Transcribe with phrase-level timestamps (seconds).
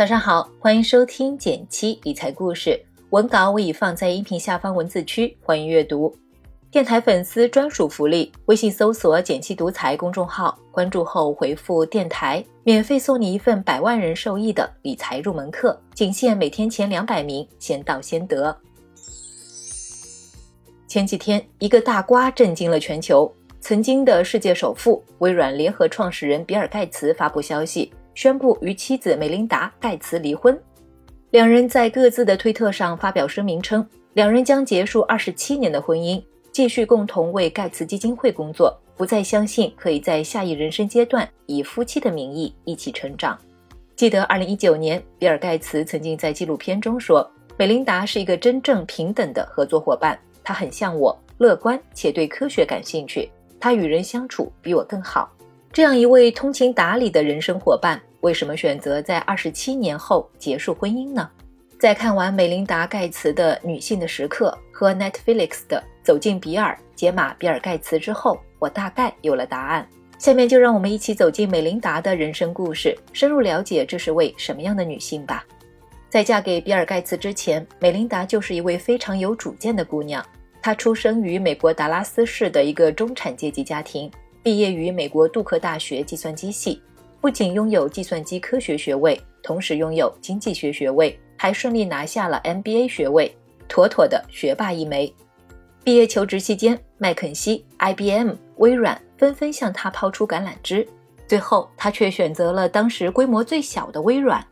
[0.00, 2.82] 早上好，欢迎收听减七理财故事。
[3.10, 6.10] 文稿我已放在音频下方文字区，欢迎阅读。
[6.70, 18.56] 电台粉丝专属福利：微信搜索“减七独裁公众号，关注后回复“电台”，免费送你一份百万人受益的理财入门课，仅限每天前两百名，先到先得。
[20.88, 23.30] 前几天，一个大瓜震惊了全球。
[23.60, 27.92] 曾经的世界首富、微软联合创始人比尔·盖茨发布消息。
[28.14, 30.58] 宣布与妻子梅琳达·盖茨离婚。
[31.30, 43.38] 两人在各自的推特上发表声明称，两人将结束二十七年的婚姻，继续共同为盖茨基金会工作，不再相信可以在下一人生阶段以夫妻的名义一起成长。
[43.94, 53.30] 记得二零一九年，比尔·盖茨曾经在纪录片中说：“梅琳达是一个真正平等的合作伙伴，她很像我，乐观且对科学感兴趣。
[53.60, 55.30] 她与人相处比我更好。”
[55.72, 58.00] 这样一位通情达理的人生伙伴。
[58.22, 61.30] 为什么选择在二十七年后结束婚姻呢？
[61.78, 69.88] 在看完美琳达·盖茨的《女性的时刻》和 Netflix 的《走进比尔：解码比尔·盖茨》之后，我大概有了答案。
[70.18, 75.44] 下面就让我们一起走进美琳达的人生故事，深入了解这是位什么样的女性吧。
[76.10, 80.22] 在嫁给比尔·盖茨之前，美琳达就是一位非常有主见的姑娘。
[80.60, 84.10] 她出生于美国达拉斯市的一个中产阶级家庭，
[84.42, 86.80] 毕业于美国杜克大学计算机系。
[87.20, 93.34] 不仅拥有计算机科学学位，同时拥有经济学学位，还顺利拿下了 MBA 学位，
[93.68, 95.12] 妥妥的学霸一枚。
[95.84, 100.86] 毕业求职期间，麦肯锡、IBM、微软纷纷向他抛出橄榄枝，
[101.26, 104.42] 最后他却选择了当时规模最小的微软。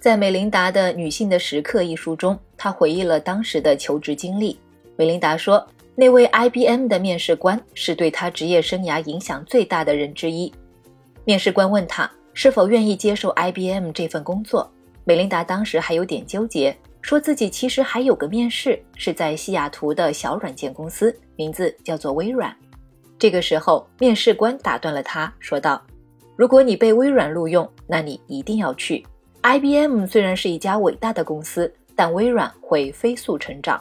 [0.00, 4.58] 在美琳达的《女性的时刻》一书中，她回忆了当时的求职经历。
[4.96, 5.64] 美琳达说
[5.94, 10.52] ：“那位 IBM 的面试官是对他职业生涯影响最大的人之一。”
[11.24, 14.70] 面试官问他是否愿意接受 IBM 这份工作，
[15.04, 22.56] 美琳达当时还有点纠结，说自己其实还有个面试，是在西雅图的小软件公司，名字叫做微软。
[23.18, 25.80] 这个时候，面试官打断了他，说道
[26.34, 29.04] ：“如果你被微软录用，那你一定要去。
[29.42, 33.80] IBM 虽然是一家伟大的公司，但微软会飞速成长。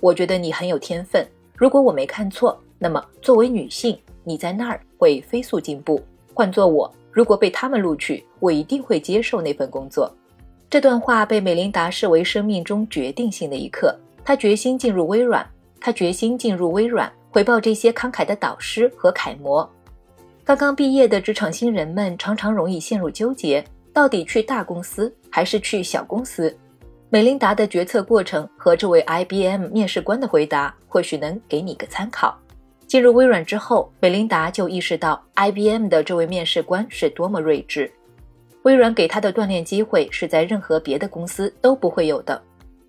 [0.00, 1.26] 我觉得你很有天分，
[1.58, 6.00] 如果我没看错，那么作为女性，你在那儿会飞速进步。”
[6.32, 10.08] 换做我，如果被他们录取，我一定会接受那份工作。
[10.70, 13.92] 这段话被美琳达视为生命中决定性的一刻。
[14.24, 15.44] 她决心进入微软，
[15.80, 19.68] 她决心进入微软，回报这些慷慨的导师和楷模。
[20.44, 26.56] 刚刚毕业的职场新人们常常容易陷入纠结：到底去大公司还是去小公司？
[27.10, 32.36] 美琳达的决策过程和这位 IBM 面试官的回答，或许能给你一个参考。
[32.86, 37.92] 进入微软之后，美琳达就意识到 IBM 的这位面试官是多么睿智。
[38.62, 42.42] 微软给他的锻炼机会是在任何别的公司都不会有的。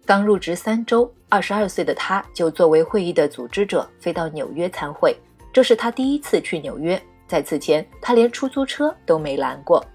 [0.06, 5.16] 刚入职三周，二十二岁的他就作为会议的组织者飞到纽约参会，
[5.54, 7.00] 这是他第一次去纽约。
[7.28, 9.86] 在此前，他连出租车都没拦过。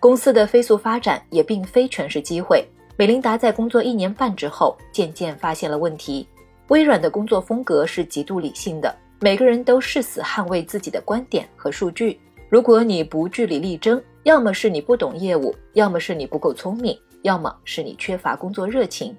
[0.00, 2.66] 公司的飞速发展也并非全是机会。
[2.96, 6.26] 美琳达在工作一年半之后，渐渐发现了问题。
[6.68, 8.94] 微软的工作风格是极度理性的。
[9.20, 12.20] 每个人都誓死捍卫自己的观点和数据。
[12.48, 19.16] 如果你不据理力争，要么是你不懂业务，要么是你不够聪明，要么是你缺乏工作热情。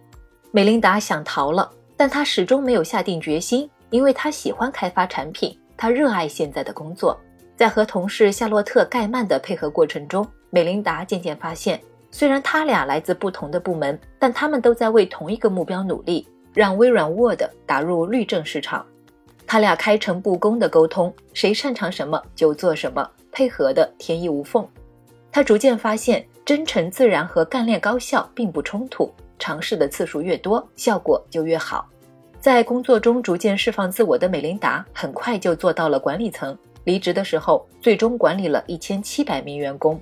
[0.51, 7.19] 美琳达想逃了，但她始终没有下定决心，因为她喜欢开发产品，她热爱现在的工作。
[7.55, 11.79] 在和同事夏洛特·盖曼的配合过程中，美琳达渐渐发现，
[12.09, 18.85] 虽然他俩来自不同的部门，但他们都在为同一个目标努力：让微软 Word 打入律政市场。
[19.47, 24.67] 他俩开诚布公的沟通，谁擅长什么就做什么，配合的天衣无缝。
[25.31, 31.87] 他逐渐发现，真诚自然和干练高效并不冲突，尝试的次数越多，效果就越好。
[32.39, 36.57] 在工作中逐渐释放自我的美琳达，很快就做到了管理层。
[36.85, 40.01] 离职的时候，最终管理了一千七百名员工。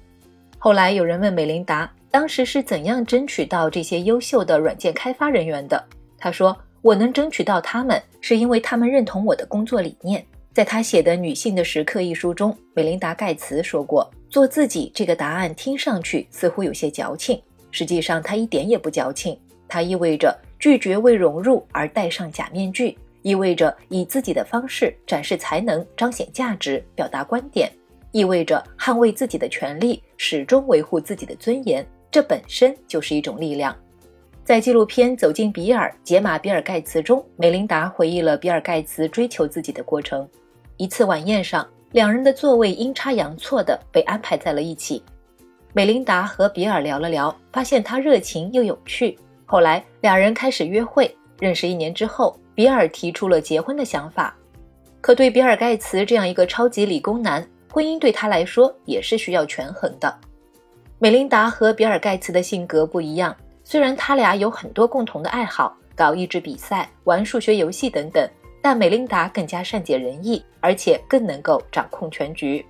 [0.59, 5.83] 后来有人问美琳达，当时是怎样争取到这些优秀的软件开发人员的？
[6.17, 6.57] 她说。
[6.83, 10.23] 我能争取到他们，是因为他们认同我的工作理念。
[10.53, 17.41] 在他写的《女性的时刻》一书中，美琳达·盖茨说过：“做自己。”这个答案听上去似乎有些矫情，
[17.71, 19.37] 实际上它一点也不矫情。
[19.67, 27.69] 它意味着拒绝为融入而戴上假面具，意味着以自己的方式展示才能、彰显价值、表达观点，
[28.13, 31.85] 意味着捍卫自己的权利，始终维护自己的尊严。
[32.09, 33.75] 这本身就是一种力量。
[34.47, 40.25] 在纪录片《走进比尔：解码比尔·盖茨》中，美琳达回忆了比尔·盖茨追求自己的过程。
[40.77, 45.03] 一次晚宴上，两人的座位阴差阳错地被安排在了一起。
[45.73, 49.19] 美琳达和比尔聊了聊，发现他热情又有趣。
[49.45, 54.33] 后来俩人开始约会，认识一年之后，比尔提出了结婚的想法。
[55.01, 60.17] 可对比尔盖茨这样一个超级理工男，婚姻对他来说也是需要权衡的。
[61.00, 63.35] 美琳达和比尔盖茨的性格不一样，
[63.69, 68.25] 虽然他俩有很多共同的爱好，搞益智比赛、玩数学游戏等等，
[68.61, 72.65] 但美琳达更加善解人意，而且更能够掌控全局。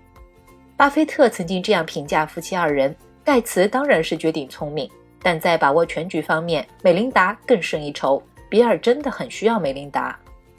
[0.75, 4.89] 巴菲特曾经这样评价夫妻二人：盖茨当然是绝顶聪明，
[5.21, 8.19] 但在把握全局方面，美琳达更胜一筹。
[8.49, 10.17] 比尔真的很需要美琳达。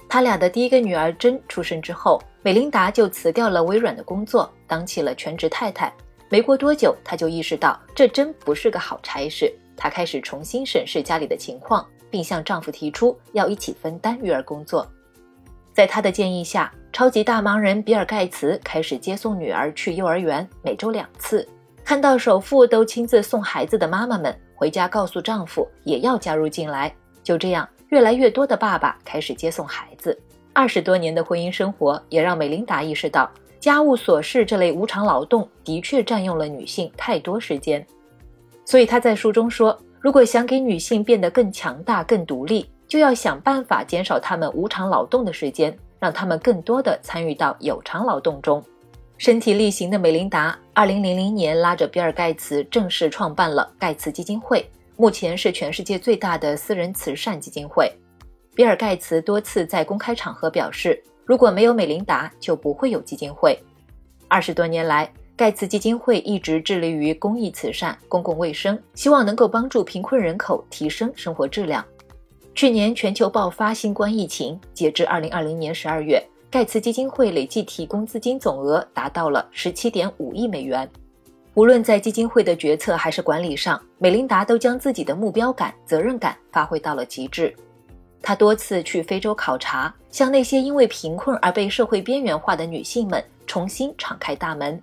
[0.08, 5.92] 他俩的第一个女儿珍出生之后，美琳达就辞掉了微软的工作，当起了全职太太。
[6.28, 9.52] 没过多久，她就意识到这真不是个好差事。
[9.78, 14.86] 她开始重新审视家里的情况，并向丈夫提出要一起分担育儿工作。
[15.72, 21.48] 在她的建议下，超级大忙人比尔盖茨开始接送女儿去幼儿园，每周两次。
[21.84, 26.92] 看到首富都亲自送孩子的妈妈们回家告诉丈夫也要加入进来。
[27.22, 30.18] 就这样，越来越多的爸爸开始接送孩子。
[30.52, 33.30] 二十多年的婚姻生活也让美琳达意识到。
[33.60, 37.84] 家务琐事这类无偿劳动的确占用了女性太多时间，
[38.68, 48.62] 所以他在书中说，如果想给女性变得更强大、更独立，就要想办法减少她们无偿劳动的时间，让她们更多的参与到有偿劳动中。
[49.16, 57.90] 身体力行的美琳达，二零零零年拉着比尔盖茨正式创办了盖茨基金会，目前是全世界最大的私人慈善基金会。
[58.54, 61.02] 比尔盖茨多次在公开场合表示。
[61.24, 63.58] 如果没有美琳达，就不会有基金会。
[64.28, 71.84] 二十多年来，盖茨基金会一直致力于公益慈善、公共卫生，希望能够帮助贫困人口提升生活质量。
[72.56, 76.20] 去年全球爆发新冠疫情，截至二零二零年十二月，
[76.50, 80.90] 盖茨基金会累计提供资金总额达到了十七点五亿美元。
[81.54, 87.54] 无论在基金会的决策还是管理上，美琳达都将自己的目标感、责任感发挥到了极致。
[88.20, 94.82] 她多次去非洲考察，向那些因为贫困而被社会边缘化的女性们重新敞开大门。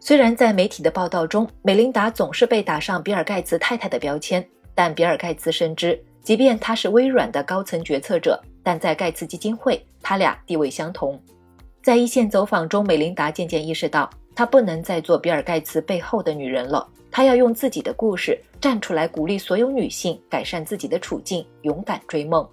[0.00, 11.20] 虽然在媒体的报道中，美琳达总是被打上比尔盖茨太太的标签，但比尔盖茨深知，即便他是微软的高层决策者，但在盖茨基金会，他俩地位相同。
[11.82, 22.46] 在一线走访中，美琳达渐渐意识到，她不能再做比尔盖茨背后的女人了，她要用自己的故事站出来，鼓励所有女性改善自己的处境，勇敢追梦。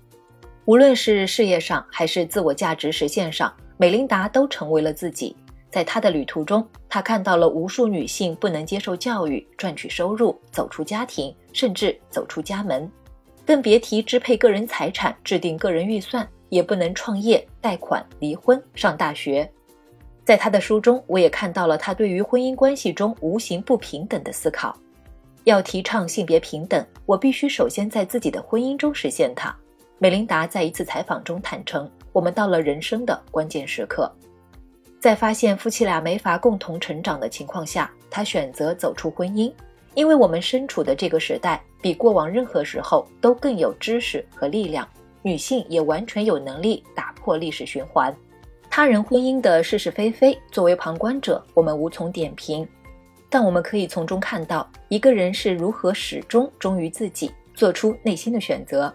[0.65, 5.35] 无论是事业上还是自我价值实现上，美琳达都成为了自己。
[5.75, 12.89] 在他的旅途中，他看到了无数女性不能接受教育、赚取收入、走出家庭，甚至走出家门，
[13.45, 19.51] 更别提支配个人财产、制定个人预算，也不能创业、贷款、离婚、上大学。
[20.23, 24.73] 在他的书中，我也看到了他对于婚姻关系中无形不平等的思考。
[25.43, 29.53] 要提倡性别平等，我必须首先在自己的婚姻中实现它。
[29.97, 34.09] 美琳达在一次采访中坦诚：“我们到了人生的关键时刻，
[35.05, 39.53] 在发现夫妻俩没法共同成长的情况下，她选择走出婚姻。
[39.93, 44.89] 因为我们身处的这个时代，比过往任何时候都更有知识和力量，
[45.21, 48.11] 女性也完全有能力打破历史循环。
[48.67, 52.67] 他人婚姻的是是非非，作为旁观者，我们无从点评，
[53.29, 58.91] 但我们可以从中看到一个人是如何始终忠于自己，做出内心的选择。”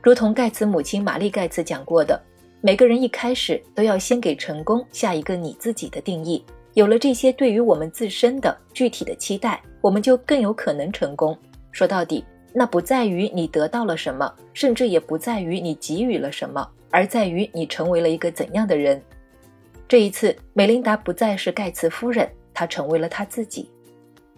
[0.00, 2.22] 如同盖茨母亲玛丽盖茨讲过的，
[2.64, 6.44] 每个人一开始都要先给成功下一个你自己的定义。
[6.74, 11.36] 有了这些对于我们自身的具体的期待，我们就更有可能成功。
[11.72, 19.02] 说到底，那不在于你得到了什么，甚至也不在于你给予了什么，而在于你成为了一个怎样的人。
[19.88, 23.68] 这一次，美琳达不再是盖茨夫人，她成为了她自己。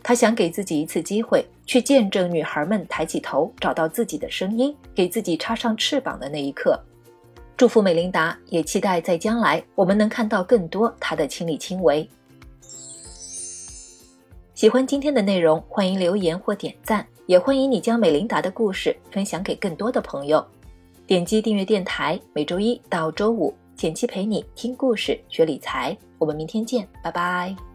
[0.03, 6.83] 她想给自己一次机会，去见证女孩们抬起头，找到自己的声音，给自己插上翅膀的那一刻。
[7.57, 12.09] 祝福美琳达，也期待在将来我们能看到更多她的亲力亲为。
[14.55, 20.45] 喜欢今天的内容，欢迎留言或点赞，也欢迎你将美琳达的故事分享给更多的朋友。
[21.07, 25.97] 点击订阅电台，每周一到周五，简七陪你听故事、学理财。
[26.19, 27.74] 我们明天见，拜拜。